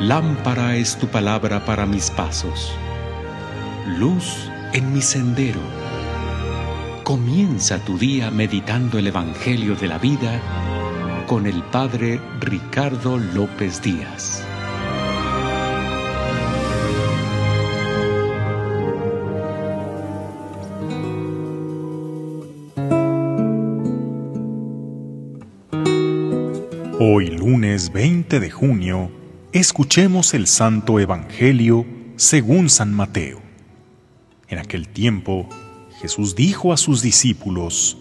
[0.00, 2.72] Lámpara es tu palabra para mis pasos,
[3.98, 5.58] luz en mi sendero.
[7.02, 10.40] Comienza tu día meditando el Evangelio de la vida
[11.26, 14.44] con el Padre Ricardo López Díaz.
[27.00, 29.17] Hoy lunes 20 de junio,
[29.52, 33.40] escuchemos el Santo Evangelio según San Mateo.
[34.48, 35.48] En aquel tiempo,
[36.00, 37.98] Jesús dijo a sus discípulos,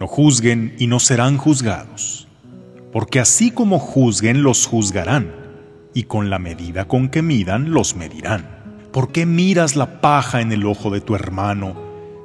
[0.00, 2.26] No juzguen y no serán juzgados
[2.96, 5.30] porque así como juzguen los juzgarán,
[5.92, 8.88] y con la medida con que midan los medirán.
[8.90, 11.76] ¿Por qué miras la paja en el ojo de tu hermano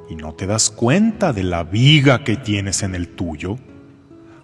[0.08, 3.58] y no te das cuenta de la viga que tienes en el tuyo?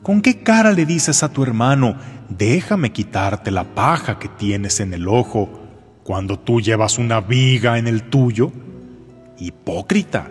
[0.02, 1.96] ¿Con qué cara le dices a tu hermano,
[2.28, 5.48] déjame quitarte la paja que tienes en el ojo,
[6.04, 8.52] cuando tú llevas una viga en el tuyo?
[9.38, 10.28] Hipócrita,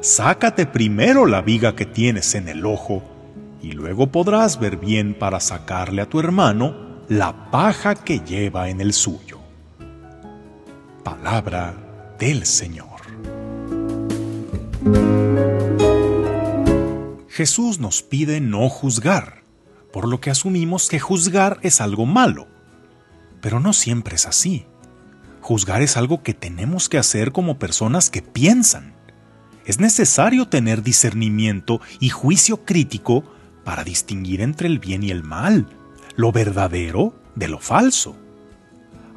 [0.00, 3.02] sácate primero la viga que tienes en el ojo,
[3.60, 8.80] y luego podrás ver bien para sacarle a tu hermano la paja que lleva en
[8.80, 9.40] el suyo.
[11.02, 11.74] Palabra
[12.18, 13.00] del Señor.
[17.40, 19.44] Jesús nos pide no juzgar,
[19.94, 22.46] por lo que asumimos que juzgar es algo malo.
[23.40, 24.66] Pero no siempre es así.
[25.40, 28.92] Juzgar es algo que tenemos que hacer como personas que piensan.
[29.64, 33.24] Es necesario tener discernimiento y juicio crítico
[33.64, 35.66] para distinguir entre el bien y el mal,
[36.16, 38.18] lo verdadero de lo falso.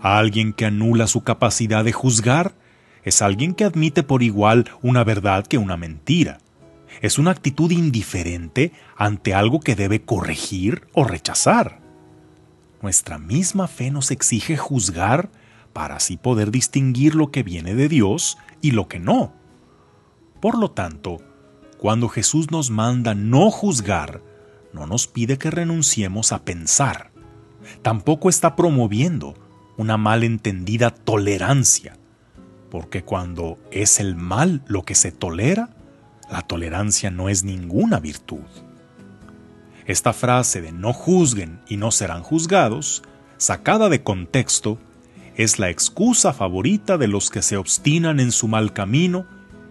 [0.01, 2.55] Alguien que anula su capacidad de juzgar
[3.03, 6.37] es alguien que admite por igual una verdad que una mentira.
[7.01, 11.81] Es una actitud indiferente ante algo que debe corregir o rechazar.
[12.81, 15.29] Nuestra misma fe nos exige juzgar
[15.71, 19.33] para así poder distinguir lo que viene de Dios y lo que no.
[20.39, 21.19] Por lo tanto,
[21.77, 24.21] cuando Jesús nos manda no juzgar,
[24.73, 27.11] no nos pide que renunciemos a pensar.
[27.81, 29.35] Tampoco está promoviendo
[29.77, 31.97] una malentendida tolerancia,
[32.69, 35.69] porque cuando es el mal lo que se tolera,
[36.33, 38.41] la tolerancia no es ninguna virtud.
[39.85, 43.03] Esta frase de no juzguen y no serán juzgados,
[43.37, 44.79] sacada de contexto,
[45.35, 49.27] es la excusa favorita de los que se obstinan en su mal camino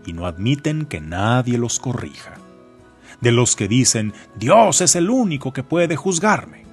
[0.06, 2.34] y no admiten que nadie los corrija
[3.20, 6.64] de los que dicen, Dios es el único que puede juzgarme.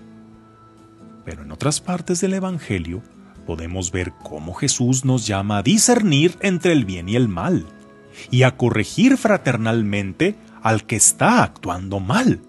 [1.24, 3.02] Pero en otras partes del Evangelio
[3.46, 7.66] podemos ver cómo Jesús nos llama a discernir entre el bien y el mal,
[8.32, 12.42] y a corregir fraternalmente al que está actuando mal.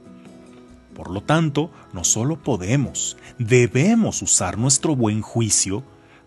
[0.95, 5.83] Por lo tanto, no solo podemos, debemos usar nuestro buen juicio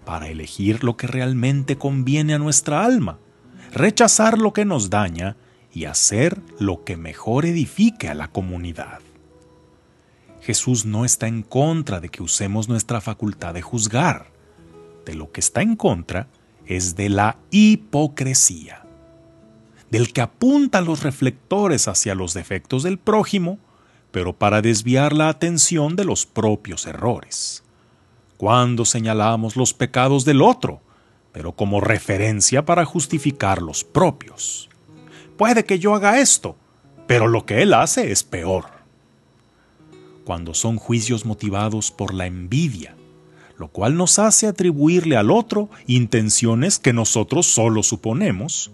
[0.06, 3.20] para elegir lo que realmente conviene a nuestra alma,
[3.72, 5.38] rechazar lo que nos daña
[5.74, 9.00] y hacer lo que mejor edifique a la comunidad.
[10.42, 14.28] Jesús no está en contra de que usemos nuestra facultad de juzgar.
[15.06, 16.28] De lo que está en contra
[16.66, 18.83] es de la hipocresía,
[19.94, 23.60] del que apunta los reflectores hacia los defectos del prójimo,
[24.10, 27.64] pero para desviar la atención de los propios errores.
[28.38, 30.82] Cuando señalamos los pecados del otro,
[31.32, 34.68] pero como referencia para justificar los propios
[35.38, 36.56] puede que yo haga esto,
[37.06, 38.66] pero lo que él hace es peor.
[40.26, 42.96] Cuando son juicios motivados por la envidia,
[43.60, 48.72] lo cual nos hace atribuirle al otro intenciones que nosotros solo suponemos,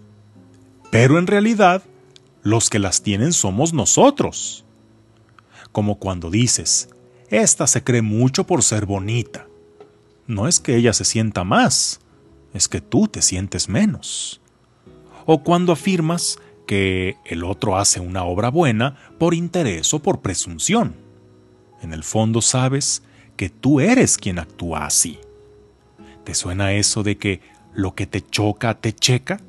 [0.90, 1.82] pero en realidad
[2.42, 4.64] los que las tienen somos nosotros.
[5.72, 6.88] Como cuando dices,
[7.28, 9.46] esta se cree mucho por ser bonita.
[10.26, 12.00] No es que ella se sienta más,
[12.52, 14.40] es que tú te sientes menos.
[15.26, 20.94] O cuando afirmas que el otro hace una obra buena por interés o por presunción.
[21.82, 23.02] En el fondo sabes
[23.36, 25.18] que tú eres quien actúa así.
[26.24, 27.40] ¿Te suena eso de que
[27.74, 29.40] lo que te choca te checa?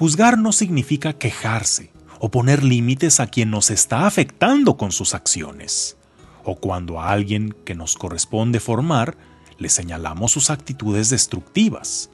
[0.00, 5.98] Juzgar no significa quejarse o poner límites a quien nos está afectando con sus acciones,
[6.42, 9.18] o cuando a alguien que nos corresponde formar
[9.58, 12.08] le señalamos sus actitudes destructivas,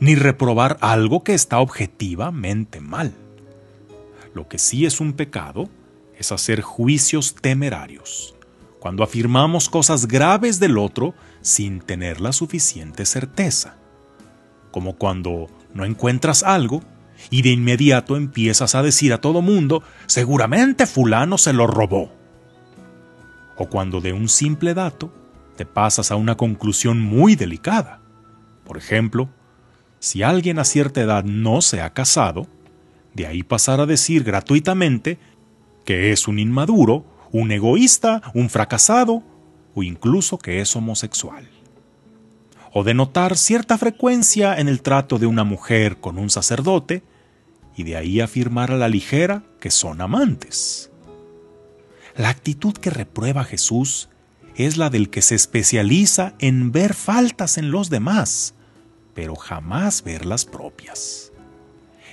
[0.00, 3.14] ni reprobar algo que está objetivamente mal.
[4.34, 5.68] Lo que sí es un pecado
[6.16, 8.34] es hacer juicios temerarios,
[8.80, 13.76] cuando afirmamos cosas graves del otro sin tener la suficiente certeza,
[14.72, 16.82] como cuando no encuentras algo
[17.30, 22.12] y de inmediato empiezas a decir a todo mundo, seguramente fulano se lo robó.
[23.56, 25.12] O cuando de un simple dato
[25.56, 28.00] te pasas a una conclusión muy delicada.
[28.64, 29.28] Por ejemplo,
[29.98, 32.46] si alguien a cierta edad no se ha casado,
[33.14, 35.18] de ahí pasar a decir gratuitamente
[35.84, 39.22] que es un inmaduro, un egoísta, un fracasado
[39.74, 41.48] o incluso que es homosexual.
[42.72, 47.02] O de notar cierta frecuencia en el trato de una mujer con un sacerdote
[47.76, 50.90] y de ahí afirmar a la ligera que son amantes.
[52.16, 54.08] La actitud que reprueba Jesús
[54.56, 58.54] es la del que se especializa en ver faltas en los demás,
[59.14, 61.32] pero jamás ver las propias.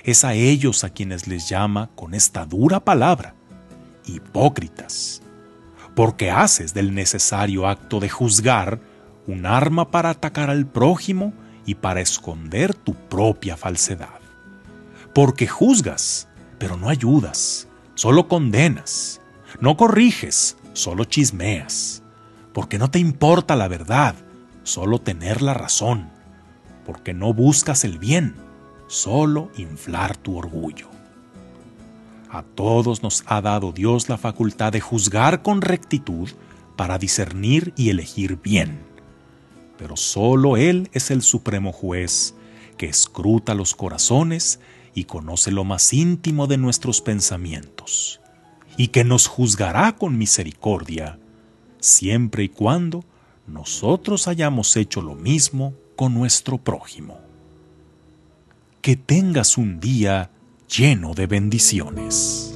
[0.04, 3.34] Es a ellos a quienes les llama con esta dura palabra,
[4.04, 5.22] hipócritas,
[5.96, 8.80] porque haces del necesario acto de juzgar
[9.26, 11.32] un arma para atacar al prójimo
[11.64, 14.26] y para esconder tu propia falsedad
[15.16, 16.28] porque juzgas,
[16.58, 19.22] pero no ayudas, solo condenas,
[19.62, 22.02] no corriges, solo chismeas,
[22.52, 24.14] porque no te importa la verdad,
[24.62, 26.10] solo tener la razón,
[26.84, 28.34] porque no buscas el bien,
[28.88, 30.90] solo inflar tu orgullo.
[32.28, 36.28] A todos nos ha dado Dios la facultad de juzgar con rectitud
[36.76, 38.80] para discernir y elegir bien.
[39.78, 42.34] Pero solo Él es el supremo juez
[42.76, 44.60] que escruta los corazones
[44.94, 48.20] y conoce lo más íntimo de nuestros pensamientos,
[48.76, 51.18] y que nos juzgará con misericordia,
[51.80, 53.04] siempre y cuando
[53.46, 57.20] nosotros hayamos hecho lo mismo con nuestro prójimo.
[58.80, 60.30] Que tengas un día
[60.68, 62.55] lleno de bendiciones.